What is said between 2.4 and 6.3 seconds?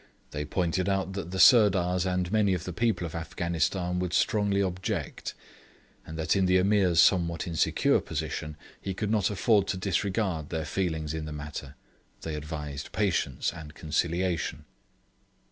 of the people of Afghanistan would strongly object, and